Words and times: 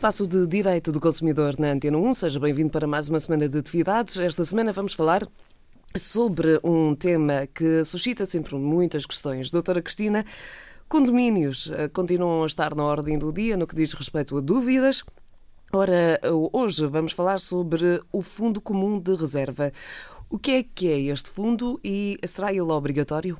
Espaço 0.00 0.26
de 0.26 0.46
Direito 0.46 0.90
do 0.90 0.98
Consumidor 0.98 1.56
na 1.58 1.72
Antena 1.72 1.98
1. 1.98 2.14
Seja 2.14 2.40
bem-vindo 2.40 2.70
para 2.70 2.86
mais 2.86 3.06
uma 3.06 3.20
semana 3.20 3.46
de 3.46 3.58
atividades. 3.58 4.18
Esta 4.18 4.46
semana 4.46 4.72
vamos 4.72 4.94
falar 4.94 5.28
sobre 5.94 6.58
um 6.64 6.94
tema 6.94 7.46
que 7.46 7.84
suscita 7.84 8.24
sempre 8.24 8.56
muitas 8.56 9.04
questões. 9.04 9.50
Doutora 9.50 9.82
Cristina, 9.82 10.24
condomínios 10.88 11.70
eh, 11.76 11.86
continuam 11.88 12.44
a 12.44 12.46
estar 12.46 12.74
na 12.74 12.82
ordem 12.82 13.18
do 13.18 13.30
dia 13.30 13.58
no 13.58 13.66
que 13.66 13.76
diz 13.76 13.92
respeito 13.92 14.38
a 14.38 14.40
dúvidas. 14.40 15.04
Ora, 15.70 16.18
hoje 16.50 16.86
vamos 16.86 17.12
falar 17.12 17.38
sobre 17.38 18.00
o 18.10 18.22
Fundo 18.22 18.58
Comum 18.58 18.98
de 18.98 19.14
Reserva. 19.14 19.70
O 20.30 20.38
que 20.38 20.52
é 20.52 20.62
que 20.62 20.88
é 20.88 20.98
este 20.98 21.28
fundo 21.28 21.78
e 21.84 22.16
será 22.26 22.50
ele 22.52 22.62
obrigatório? 22.62 23.38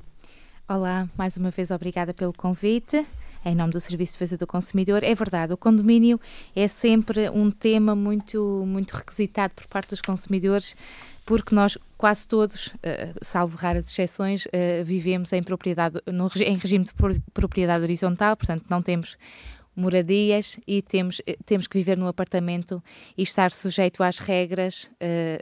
Olá, 0.69 1.09
mais 1.17 1.35
uma 1.35 1.49
vez 1.49 1.71
obrigada 1.71 2.13
pelo 2.13 2.31
convite 2.31 3.03
em 3.45 3.55
nome 3.55 3.73
do 3.73 3.79
Serviço 3.79 4.13
de 4.13 4.19
Defesa 4.19 4.37
do 4.37 4.47
Consumidor. 4.47 5.03
É 5.03 5.13
verdade, 5.15 5.53
o 5.53 5.57
condomínio 5.57 6.19
é 6.55 6.67
sempre 6.67 7.29
um 7.29 7.49
tema 7.49 7.95
muito, 7.95 8.63
muito 8.65 8.91
requisitado 8.91 9.53
por 9.55 9.67
parte 9.67 9.89
dos 9.89 10.01
consumidores, 10.01 10.75
porque 11.25 11.53
nós 11.53 11.77
quase 11.97 12.27
todos, 12.27 12.67
uh, 12.67 13.13
salvo 13.21 13.57
raras 13.57 13.87
exceções, 13.89 14.45
uh, 14.45 14.83
vivemos 14.83 15.31
em 15.33 15.43
propriedade, 15.43 15.99
em 16.45 16.57
regime 16.57 16.85
de 16.85 16.93
propriedade 17.33 17.83
horizontal, 17.83 18.35
portanto 18.35 18.65
não 18.69 18.81
temos 18.81 19.17
moradias 19.75 20.59
e 20.67 20.81
temos, 20.81 21.21
eh, 21.25 21.37
temos 21.45 21.67
que 21.67 21.77
viver 21.77 21.97
num 21.97 22.07
apartamento 22.07 22.83
e 23.17 23.23
estar 23.23 23.51
sujeito 23.51 24.03
às 24.03 24.19
regras 24.19 24.83
uh, 24.83 24.89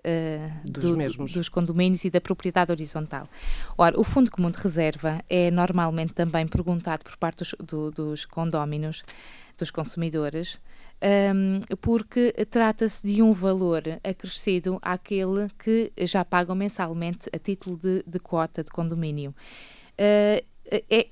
uh, 0.06 0.72
dos, 0.72 1.18
do, 1.18 1.26
dos 1.26 1.50
condomínios 1.50 2.06
e 2.06 2.10
da 2.10 2.22
propriedade 2.22 2.72
horizontal. 2.72 3.28
Ora, 3.78 4.00
o 4.00 4.04
Fundo 4.04 4.30
Comum 4.30 4.52
de 4.52 4.58
Reserva 4.58 5.24
é 5.30 5.50
normalmente 5.50 6.14
também 6.14 6.48
perguntado 6.48 7.04
por 7.04 7.18
parte 7.18 7.40
dos, 7.40 7.56
do, 7.60 7.92
dos 7.92 8.26
condóminos, 8.26 9.04
dos 9.58 9.72
consumidores, 9.72 10.60
um, 11.02 11.62
porque 11.78 12.34
trata-se 12.50 13.06
de 13.06 13.22
um 13.22 13.32
valor 13.32 13.84
acrescido 14.04 14.80
àquele 14.82 15.48
que 15.58 15.92
já 16.00 16.24
pagam 16.26 16.56
mensalmente 16.56 17.30
a 17.34 17.40
título 17.40 17.78
de, 17.78 18.04
de 18.06 18.20
quota 18.20 18.64
de 18.64 18.72
condomínio. 18.72 19.34
Uh, 20.00 20.49
é, 20.72 21.08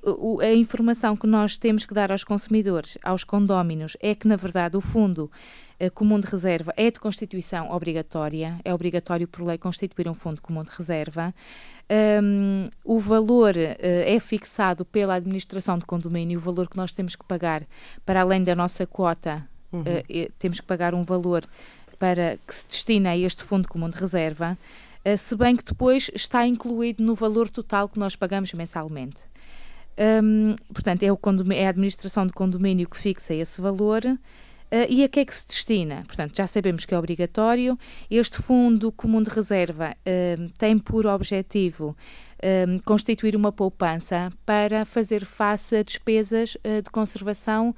a 0.45 0.53
informação 0.53 1.15
que 1.15 1.25
nós 1.25 1.57
temos 1.57 1.85
que 1.85 1.93
dar 1.93 2.11
aos 2.11 2.23
consumidores, 2.23 2.97
aos 3.03 3.23
condóminos, 3.23 3.97
é 3.99 4.13
que, 4.13 4.27
na 4.27 4.35
verdade, 4.35 4.77
o 4.77 4.81
Fundo 4.81 5.31
eh, 5.79 5.89
Comum 5.89 6.19
de 6.19 6.27
Reserva 6.27 6.73
é 6.75 6.89
de 6.89 6.99
constituição 6.99 7.71
obrigatória, 7.71 8.59
é 8.65 8.73
obrigatório 8.73 9.27
por 9.27 9.45
lei 9.45 9.57
constituir 9.57 10.07
um 10.07 10.13
Fundo 10.13 10.41
Comum 10.41 10.63
de 10.63 10.71
Reserva. 10.71 11.33
Um, 12.21 12.65
o 12.83 12.99
valor 12.99 13.55
uh, 13.55 13.77
é 13.79 14.19
fixado 14.19 14.83
pela 14.83 15.15
administração 15.15 15.77
de 15.77 15.85
condomínio, 15.85 16.37
o 16.37 16.41
valor 16.41 16.67
que 16.67 16.75
nós 16.75 16.93
temos 16.93 17.15
que 17.15 17.23
pagar, 17.25 17.63
para 18.05 18.21
além 18.21 18.43
da 18.43 18.55
nossa 18.55 18.85
quota, 18.85 19.47
uhum. 19.71 19.81
uh, 19.81 20.31
temos 20.39 20.59
que 20.59 20.65
pagar 20.65 20.93
um 20.93 21.03
valor 21.03 21.45
para 21.97 22.37
que 22.45 22.53
se 22.53 22.67
destina 22.67 23.11
a 23.11 23.17
este 23.17 23.43
Fundo 23.43 23.67
Comum 23.67 23.89
de 23.89 23.97
Reserva. 23.97 24.57
Se 25.17 25.37
bem 25.37 25.55
que 25.55 25.63
depois 25.63 26.11
está 26.13 26.45
incluído 26.45 27.01
no 27.01 27.15
valor 27.15 27.49
total 27.49 27.87
que 27.87 27.97
nós 27.97 28.15
pagamos 28.15 28.51
mensalmente. 28.51 29.17
Um, 29.97 30.55
portanto, 30.73 31.03
é, 31.03 31.11
o 31.11 31.19
é 31.53 31.65
a 31.65 31.69
administração 31.69 32.25
de 32.27 32.33
condomínio 32.33 32.87
que 32.87 32.97
fixa 32.97 33.33
esse 33.33 33.59
valor. 33.59 34.03
Uh, 34.05 34.85
e 34.89 35.03
a 35.03 35.07
que 35.07 35.21
é 35.21 35.25
que 35.25 35.33
se 35.33 35.47
destina? 35.47 36.03
Portanto, 36.05 36.35
já 36.35 36.45
sabemos 36.45 36.83
que 36.83 36.93
é 36.93 36.99
obrigatório. 36.99 37.79
Este 38.11 38.37
Fundo 38.41 38.91
Comum 38.91 39.23
de 39.23 39.29
Reserva 39.29 39.95
uh, 39.95 40.51
tem 40.57 40.77
por 40.77 41.07
objetivo 41.07 41.95
uh, 42.37 42.83
constituir 42.83 43.35
uma 43.35 43.51
poupança 43.51 44.29
para 44.45 44.83
fazer 44.83 45.23
face 45.23 45.77
a 45.77 45.83
despesas 45.83 46.55
uh, 46.55 46.81
de 46.81 46.89
conservação 46.89 47.73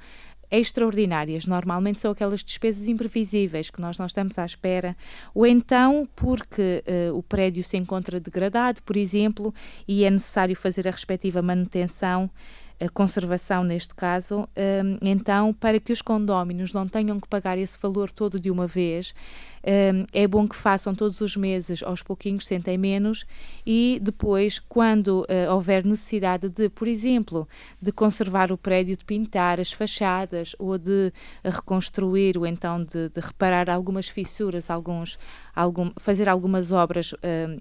extraordinárias. 0.50 1.46
Normalmente 1.46 2.00
são 2.00 2.10
aquelas 2.10 2.42
despesas 2.42 2.88
imprevisíveis 2.88 3.70
que 3.70 3.80
nós 3.80 3.98
não 3.98 4.06
estamos 4.06 4.38
à 4.38 4.44
espera, 4.44 4.96
ou 5.34 5.46
então 5.46 6.08
porque 6.16 6.82
uh, 6.86 7.16
o 7.16 7.22
prédio 7.22 7.62
se 7.62 7.76
encontra 7.76 8.18
degradado, 8.18 8.82
por 8.82 8.96
exemplo, 8.96 9.54
e 9.86 10.04
é 10.04 10.10
necessário 10.10 10.56
fazer 10.56 10.88
a 10.88 10.90
respectiva 10.90 11.40
manutenção 11.40 12.30
a 12.80 12.88
conservação 12.88 13.62
neste 13.62 13.94
caso, 13.94 14.48
um, 14.56 14.98
então 15.02 15.52
para 15.52 15.78
que 15.78 15.92
os 15.92 16.00
condóminos 16.00 16.72
não 16.72 16.88
tenham 16.88 17.20
que 17.20 17.28
pagar 17.28 17.58
esse 17.58 17.78
valor 17.78 18.10
todo 18.10 18.40
de 18.40 18.50
uma 18.50 18.66
vez, 18.66 19.14
um, 19.62 20.06
é 20.14 20.26
bom 20.26 20.48
que 20.48 20.56
façam 20.56 20.94
todos 20.94 21.20
os 21.20 21.36
meses, 21.36 21.82
aos 21.82 22.02
pouquinhos, 22.02 22.46
sentem 22.46 22.78
menos 22.78 23.26
e 23.66 24.00
depois, 24.02 24.58
quando 24.58 25.20
uh, 25.22 25.52
houver 25.52 25.84
necessidade 25.84 26.48
de, 26.48 26.70
por 26.70 26.88
exemplo, 26.88 27.46
de 27.80 27.92
conservar 27.92 28.50
o 28.50 28.56
prédio, 28.56 28.96
de 28.96 29.04
pintar 29.04 29.60
as 29.60 29.70
fachadas 29.70 30.56
ou 30.58 30.78
de 30.78 31.12
reconstruir 31.44 32.38
ou 32.38 32.46
então 32.46 32.82
de, 32.82 33.10
de 33.10 33.20
reparar 33.20 33.68
algumas 33.68 34.08
fissuras, 34.08 34.70
alguns, 34.70 35.18
algum, 35.60 35.90
fazer 35.98 36.28
algumas 36.28 36.72
obras 36.72 37.12
um, 37.12 37.58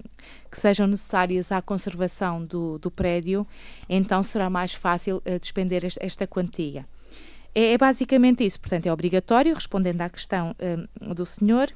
que 0.49 0.59
sejam 0.59 0.87
necessárias 0.87 1.51
à 1.51 1.61
conservação 1.61 2.43
do, 2.43 2.77
do 2.79 2.89
prédio, 2.89 3.45
então 3.87 4.23
será 4.23 4.49
mais 4.49 4.73
fácil 4.73 5.17
uh, 5.17 5.39
despender 5.39 5.83
esta 5.99 6.25
quantia. 6.25 6.85
É, 7.53 7.73
é, 7.73 7.77
basicamente 7.77 8.45
isso, 8.45 8.59
portanto, 8.59 8.85
é 8.85 8.93
obrigatório, 8.93 9.53
respondendo 9.53 10.01
à 10.01 10.09
questão 10.09 10.55
um, 11.01 11.13
do 11.13 11.25
senhor 11.25 11.69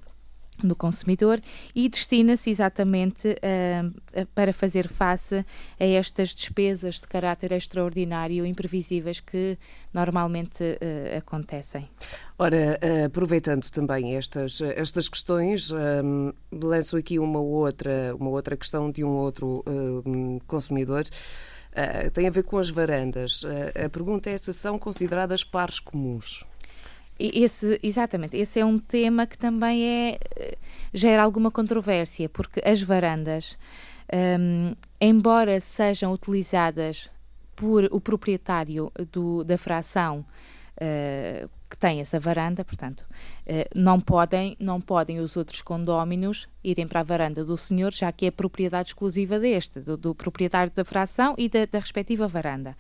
do 0.68 0.76
consumidor 0.76 1.40
e 1.74 1.88
destina-se 1.90 2.50
exatamente 2.50 3.30
uh, 3.30 4.26
para 4.34 4.54
fazer 4.54 4.88
face 4.88 5.46
a 5.80 5.86
estas 5.86 6.30
despesas 6.30 6.96
de 6.96 7.08
caráter 7.08 7.52
extraordinário 7.52 8.46
imprevisíveis 8.46 9.20
que 9.20 9.58
normalmente 9.94 10.64
uh, 10.64 11.18
acontecem. 11.18 11.88
Ora, 12.38 12.80
uh, 12.82 13.06
aproveitando 13.06 13.70
também 13.70 14.16
estas, 14.16 14.62
estas 14.62 15.08
questões, 15.08 15.72
um, 15.72 16.34
lanço 16.52 16.98
aqui 16.98 17.20
uma 17.20 17.40
outra, 17.40 18.16
uma 18.16 18.30
outra 18.30 18.58
questão 18.58 18.92
de 18.92 19.04
um 19.04 19.12
outro 19.12 19.64
consumidor. 20.48 21.04
Uh, 21.74 22.12
tem 22.12 22.28
a 22.28 22.32
ver 22.32 22.44
com 22.44 22.58
as 22.58 22.70
varandas. 22.70 23.44
A 23.84 23.90
pergunta 23.90 24.30
é 24.30 24.38
se 24.38 24.54
são 24.54 24.78
consideradas 24.78 25.44
pares 25.44 25.80
comuns. 25.80 26.46
Esse, 27.20 27.80
exatamente, 27.84 28.36
esse 28.36 28.60
é 28.60 28.66
um 28.66 28.80
tema 28.80 29.28
que 29.28 29.38
também 29.38 29.86
é, 29.86 30.20
gera 30.94 31.24
alguma 31.24 31.50
controvérsia, 31.50 32.30
porque 32.30 32.62
as 32.64 32.82
varandas, 32.82 33.58
um, 34.40 34.76
embora 35.02 35.60
sejam 35.60 36.14
utilizadas 36.14 37.10
por 37.56 37.86
o 37.92 38.00
proprietário 38.00 38.92
do, 39.12 39.44
da 39.44 39.58
fração 39.58 40.26
uh, 40.76 41.50
que 41.70 41.78
tem 41.78 42.00
essa 42.00 42.20
varanda, 42.20 42.64
portanto, 42.64 43.02
uh, 43.02 43.68
não, 43.74 44.00
podem, 44.00 44.56
não 44.60 44.80
podem 44.80 45.20
os 45.20 45.36
outros 45.36 45.62
condóminos 45.62 46.48
irem 46.64 46.88
para 46.88 47.00
a 47.00 47.04
varanda 47.04 47.44
do 47.44 47.58
senhor, 47.58 47.92
já 47.92 48.12
que 48.12 48.28
é 48.28 48.32
propriedade 48.32 48.90
exclusiva 48.90 49.40
deste, 49.40 49.80
do, 49.80 49.98
do 49.98 50.14
proprietário 50.14 50.72
da 50.74 50.86
fração 50.86 51.34
e 51.38 51.50
da, 51.50 51.66
da 51.66 51.80
respectiva 51.80 52.28
varanda. 52.28 52.76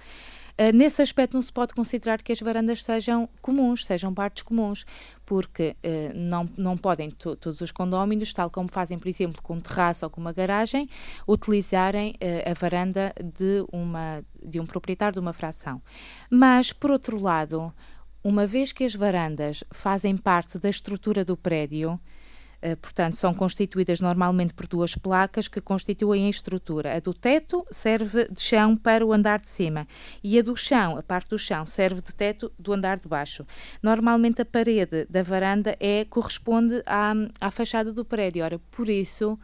Uh, 0.59 0.75
nesse 0.75 1.01
aspecto, 1.01 1.33
não 1.33 1.41
se 1.41 1.51
pode 1.51 1.73
considerar 1.73 2.21
que 2.21 2.31
as 2.31 2.39
varandas 2.39 2.83
sejam 2.83 3.27
comuns, 3.41 3.85
sejam 3.85 4.13
partes 4.13 4.43
comuns, 4.43 4.85
porque 5.25 5.75
uh, 5.83 6.15
não, 6.15 6.47
não 6.55 6.77
podem 6.77 7.09
todos 7.09 7.59
os 7.59 7.71
condóminos, 7.71 8.31
tal 8.33 8.49
como 8.49 8.69
fazem, 8.69 8.99
por 8.99 9.07
exemplo, 9.07 9.41
com 9.41 9.55
um 9.55 9.59
terraço 9.59 10.05
ou 10.05 10.11
com 10.11 10.21
uma 10.21 10.31
garagem, 10.31 10.87
utilizarem 11.27 12.11
uh, 12.11 12.51
a 12.51 12.53
varanda 12.53 13.13
de, 13.23 13.65
uma, 13.71 14.23
de 14.43 14.59
um 14.59 14.65
proprietário 14.65 15.13
de 15.13 15.19
uma 15.19 15.33
fração. 15.33 15.81
Mas, 16.29 16.71
por 16.71 16.91
outro 16.91 17.19
lado, 17.19 17.73
uma 18.23 18.47
vez 18.47 18.71
que 18.71 18.83
as 18.83 18.95
varandas 18.95 19.63
fazem 19.71 20.15
parte 20.15 20.57
da 20.57 20.69
estrutura 20.69 21.25
do 21.25 21.35
prédio, 21.35 21.99
eh, 21.99 22.22
portanto, 22.81 23.15
são 23.15 23.33
constituídas 23.33 23.99
normalmente 23.99 24.53
por 24.53 24.67
duas 24.67 24.95
placas 24.95 25.47
que 25.47 25.59
constituem 25.59 26.27
a 26.27 26.29
estrutura. 26.29 26.95
A 26.95 26.99
do 26.99 27.13
teto 27.13 27.65
serve 27.71 28.27
de 28.29 28.41
chão 28.41 28.75
para 28.75 29.05
o 29.05 29.11
andar 29.11 29.39
de 29.39 29.47
cima 29.47 29.87
e 30.23 30.39
a 30.39 30.41
do 30.41 30.55
chão, 30.55 30.97
a 30.97 31.03
parte 31.03 31.29
do 31.29 31.37
chão, 31.37 31.65
serve 31.65 32.01
de 32.01 32.13
teto 32.13 32.51
do 32.57 32.73
andar 32.73 32.97
de 32.97 33.07
baixo. 33.07 33.45
Normalmente 33.81 34.41
a 34.41 34.45
parede 34.45 35.05
da 35.09 35.21
varanda 35.21 35.75
é, 35.79 36.05
corresponde 36.05 36.81
à, 36.85 37.13
à 37.39 37.51
fachada 37.51 37.91
do 37.91 38.05
prédio. 38.05 38.43
Ora, 38.43 38.59
por 38.71 38.87
isso 38.87 39.37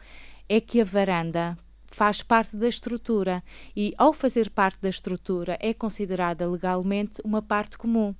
é 0.48 0.60
que 0.60 0.80
a 0.80 0.84
varanda 0.84 1.56
faz 1.90 2.22
parte 2.22 2.56
da 2.56 2.68
estrutura 2.68 3.42
e, 3.76 3.92
ao 3.98 4.12
fazer 4.12 4.48
parte 4.48 4.78
da 4.80 4.88
estrutura, 4.88 5.58
é 5.60 5.74
considerada 5.74 6.48
legalmente 6.48 7.20
uma 7.24 7.42
parte 7.42 7.76
comum. 7.76 8.14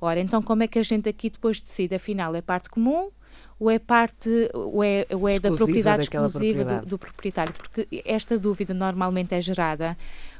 Ora, 0.00 0.20
então 0.20 0.42
como 0.42 0.64
é 0.64 0.66
que 0.66 0.78
a 0.78 0.82
gente 0.82 1.08
aqui 1.08 1.30
depois 1.30 1.62
decide? 1.62 1.94
Afinal, 1.94 2.34
é 2.34 2.42
parte 2.42 2.68
comum 2.68 3.10
ou 3.58 3.70
é 3.70 3.78
parte 3.78 4.50
ou 4.54 4.82
é, 4.82 5.06
ou 5.10 5.28
é 5.28 5.38
da 5.38 5.52
propriedade 5.52 6.02
exclusiva 6.02 6.30
propriedade. 6.30 6.80
Do, 6.80 6.90
do, 6.90 6.98
proprietário? 6.98 7.52
Porque 7.52 8.02
esta 8.04 8.38
dúvida 8.38 8.74
normalmente 8.74 9.34
é 9.34 9.40
gerada 9.40 9.96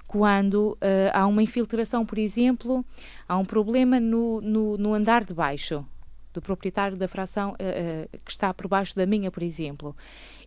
quando 0.06 0.72
uh, 0.72 0.78
há 1.12 1.26
uma 1.26 1.42
infiltração, 1.42 2.04
por 2.04 2.18
exemplo, 2.18 2.84
há 3.26 3.38
um 3.38 3.44
problema 3.44 3.98
no, 3.98 4.40
no, 4.42 4.76
no 4.76 4.92
andar 4.92 5.24
de 5.24 5.32
baixo 5.32 5.86
do 6.32 6.40
proprietário 6.40 6.96
da 6.96 7.06
fração 7.06 7.50
uh, 7.50 7.54
uh, 7.54 8.20
que 8.24 8.30
está 8.30 8.52
por 8.52 8.66
baixo 8.66 8.96
da 8.96 9.06
minha, 9.06 9.30
por 9.30 9.42
exemplo. 9.42 9.96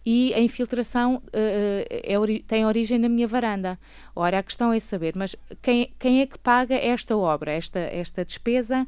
E 0.06 0.33
a 0.33 0.39
infiltração 0.39 1.15
uh, 1.15 1.21
é 1.33 2.18
ori 2.19 2.44
tem 2.44 2.65
origem 2.65 3.00
na 3.00 3.09
minha 3.09 3.27
varanda. 3.27 3.80
Ora, 4.15 4.39
a 4.39 4.44
questão 4.44 4.71
é 4.71 4.80
saber, 4.80 5.13
mas 5.15 5.36
quem, 5.62 5.92
quem 5.97 6.21
é 6.21 6.27
que 6.27 6.38
paga 6.38 6.75
esta 6.75 7.18
obra, 7.18 7.51
esta, 7.51 7.80
esta 7.80 8.25
despesa 8.25 8.88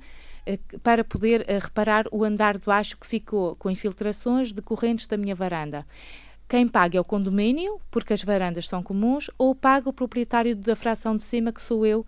para 0.82 1.04
poder 1.04 1.46
reparar 1.62 2.06
o 2.12 2.24
andar 2.24 2.58
de 2.58 2.66
baixo 2.66 2.98
que 2.98 3.08
ficou 3.08 3.56
com 3.56 3.70
infiltrações 3.70 4.54
decorrentes 4.54 5.08
da 5.08 5.18
minha 5.18 5.36
varanda. 5.36 5.86
Quem 6.48 6.66
paga 6.66 6.98
é 6.98 7.02
o 7.02 7.04
condomínio, 7.04 7.82
porque 7.92 8.14
as 8.14 8.24
varandas 8.24 8.68
são 8.68 8.82
comuns, 8.82 9.30
ou 9.38 9.54
paga 9.54 9.90
o 9.90 9.94
proprietário 9.94 10.56
da 10.56 10.78
fração 10.78 11.18
de 11.18 11.24
cima, 11.24 11.52
que 11.52 11.62
sou 11.62 11.86
eu, 11.86 12.06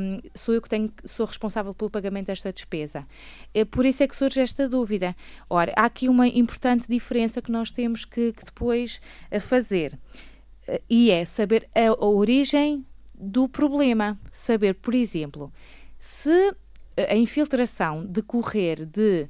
um, 0.00 0.20
sou 0.34 0.54
eu 0.54 0.62
que 0.62 0.70
tenho, 0.70 0.90
sou 1.04 1.26
responsável 1.26 1.74
pelo 1.74 1.90
pagamento 1.90 2.28
desta 2.28 2.50
despesa. 2.50 3.06
É, 3.52 3.66
por 3.66 3.84
isso 3.84 4.02
é 4.02 4.08
que 4.08 4.16
surge 4.16 4.40
esta 4.40 4.66
dúvida. 4.66 5.14
Ora, 5.50 5.74
há 5.76 5.84
aqui 5.84 6.08
uma 6.08 6.26
importante 6.26 6.88
diferença 6.88 7.42
que 7.42 7.52
nós 7.52 7.70
temos 7.70 8.06
que, 8.06 8.32
que 8.32 8.44
depois 8.46 9.02
fazer, 9.42 9.98
e 10.88 11.10
é 11.10 11.26
saber 11.26 11.68
a, 11.74 11.88
a 11.88 12.06
origem 12.06 12.86
do 13.14 13.48
problema. 13.48 14.18
Saber, 14.32 14.76
por 14.76 14.94
exemplo, 14.94 15.52
se 15.98 16.54
a 17.08 17.16
infiltração 17.16 18.04
decorrer 18.04 18.84
de 18.84 19.28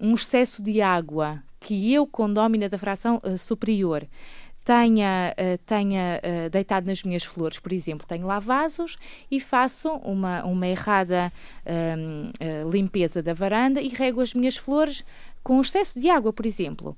um, 0.00 0.10
um 0.10 0.14
excesso 0.14 0.62
de 0.62 0.80
água 0.80 1.42
que 1.60 1.92
eu, 1.92 2.06
condómina 2.06 2.68
da 2.68 2.76
fração 2.76 3.20
uh, 3.24 3.38
superior, 3.38 4.06
tenha, 4.64 5.34
uh, 5.38 5.58
tenha 5.66 6.20
uh, 6.22 6.50
deitado 6.50 6.86
nas 6.86 7.02
minhas 7.02 7.22
flores, 7.22 7.58
por 7.58 7.72
exemplo, 7.72 8.06
tenho 8.06 8.26
lá 8.26 8.38
vasos 8.38 8.96
e 9.30 9.38
faço 9.38 9.92
uma, 9.96 10.44
uma 10.44 10.66
errada 10.66 11.32
uh, 11.66 12.70
limpeza 12.70 13.22
da 13.22 13.34
varanda 13.34 13.80
e 13.80 13.88
rego 13.88 14.20
as 14.20 14.32
minhas 14.32 14.56
flores 14.56 15.04
com 15.42 15.60
excesso 15.60 16.00
de 16.00 16.08
água, 16.08 16.32
por 16.32 16.46
exemplo. 16.46 16.96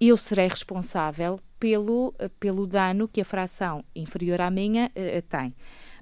eu 0.00 0.16
serei 0.16 0.46
responsável 0.46 1.40
pelo, 1.58 2.14
pelo 2.38 2.68
dano 2.68 3.08
que 3.08 3.20
a 3.20 3.24
fração 3.24 3.84
inferior 3.96 4.40
à 4.40 4.48
minha 4.48 4.92
tem. 5.28 5.52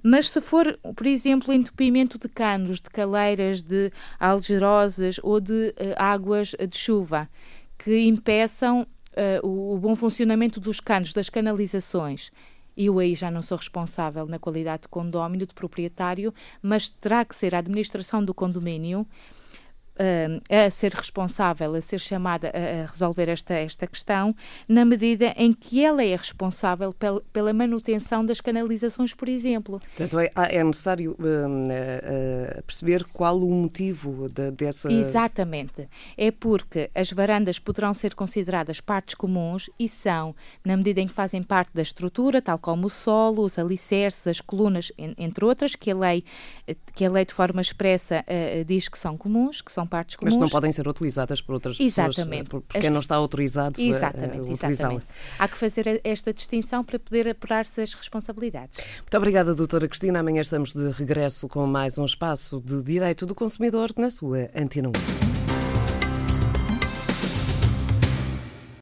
Mas 0.03 0.29
se 0.29 0.41
for, 0.41 0.77
por 0.95 1.05
exemplo, 1.05 1.53
entupimento 1.53 2.17
de 2.17 2.27
canos, 2.27 2.81
de 2.81 2.89
caleiras, 2.89 3.61
de 3.61 3.91
algerosas 4.19 5.19
ou 5.21 5.39
de 5.39 5.69
uh, 5.69 5.95
águas 5.95 6.55
de 6.67 6.77
chuva 6.77 7.29
que 7.77 8.01
impeçam 8.01 8.81
uh, 8.83 9.47
o, 9.47 9.75
o 9.75 9.77
bom 9.77 9.95
funcionamento 9.95 10.59
dos 10.59 10.79
canos, 10.79 11.13
das 11.13 11.29
canalizações, 11.29 12.31
eu 12.75 12.99
aí 12.99 13.15
já 13.15 13.29
não 13.29 13.41
sou 13.41 13.57
responsável 13.57 14.25
na 14.25 14.39
qualidade 14.39 14.83
de 14.83 14.87
condómino, 14.87 15.45
de 15.45 15.53
proprietário, 15.53 16.33
mas 16.61 16.89
terá 16.89 17.25
que 17.25 17.35
ser 17.35 17.53
a 17.53 17.59
administração 17.59 18.23
do 18.23 18.33
condomínio 18.33 19.05
a 20.49 20.69
ser 20.71 20.93
responsável, 20.93 21.75
a 21.75 21.81
ser 21.81 21.99
chamada 21.99 22.51
a, 22.53 22.89
resolver 22.89 23.29
esta, 23.29 23.53
esta 23.53 23.87
questão, 23.87 24.35
na 24.67 24.83
medida 24.85 25.33
em 25.37 25.53
que 25.53 25.83
ela 25.83 26.03
é 26.03 26.15
responsável 26.15 26.93
pel, 26.93 27.21
pela 27.31 27.53
manutenção 27.53 28.25
das 28.25 28.41
canalizações, 28.41 29.13
por 29.13 29.27
exemplo. 29.27 29.79
Portanto, 29.79 30.19
é, 30.19 30.31
é 30.35 30.63
necessário 30.63 31.11
uh, 31.11 31.13
uh, 31.13 32.63
perceber 32.63 33.03
qual 33.05 33.39
o 33.39 33.51
motivo 33.51 34.29
de, 34.29 34.51
dessa. 34.51 34.91
Exatamente. 34.91 35.87
É 36.17 36.31
porque 36.31 36.89
as 36.95 37.11
varandas 37.11 37.59
poderão 37.59 37.93
ser 37.93 38.15
consideradas 38.15 38.79
partes 38.79 39.15
comuns 39.15 39.69
e 39.79 39.87
são, 39.87 40.35
na 40.63 40.75
medida 40.75 41.01
em 41.01 41.07
que 41.07 41.13
fazem 41.13 41.43
parte 41.43 41.71
da 41.73 41.81
estrutura, 41.81 42.41
tal 42.41 42.57
como 42.57 42.87
o 42.87 42.89
solo, 42.89 43.43
os 43.43 43.57
alicerces, 43.57 44.27
as 44.27 44.41
colunas, 44.41 44.91
entre 44.97 45.45
outras, 45.45 45.75
que 45.75 45.91
a 45.91 45.95
lei, 45.95 46.23
que 46.93 47.05
a 47.05 47.09
lei 47.09 47.25
de 47.25 47.33
forma 47.33 47.61
expressa 47.61 48.23
uh, 48.27 48.65
diz 48.65 48.87
que 48.87 48.97
são 48.97 49.17
comuns, 49.17 49.61
que 49.61 49.71
são 49.71 49.85
partes 49.91 50.15
comuns. 50.15 50.35
Mas 50.35 50.41
não 50.41 50.49
podem 50.49 50.71
ser 50.71 50.87
utilizadas 50.87 51.41
por 51.41 51.53
outras 51.53 51.77
exatamente. 51.79 52.45
pessoas, 52.45 52.63
porque 52.69 52.89
não 52.89 53.01
está 53.01 53.15
autorizado 53.15 53.79
exatamente, 53.79 54.39
a 54.39 54.53
utilizá-la. 54.53 55.01
Há 55.37 55.47
que 55.47 55.57
fazer 55.57 55.99
esta 56.03 56.33
distinção 56.33 56.83
para 56.83 56.97
poder 56.97 57.27
apurar-se 57.27 57.81
as 57.81 57.93
responsabilidades. 57.93 58.79
Muito 58.99 59.17
obrigada, 59.17 59.53
doutora 59.53 59.87
Cristina. 59.87 60.19
Amanhã 60.19 60.41
estamos 60.41 60.71
de 60.71 60.89
regresso 60.91 61.49
com 61.49 61.67
mais 61.67 61.97
um 61.97 62.05
espaço 62.05 62.61
de 62.61 62.81
Direito 62.81 63.25
do 63.25 63.35
Consumidor 63.35 63.91
na 63.97 64.09
sua 64.09 64.49
Antena 64.55 64.89
1. 64.89 65.40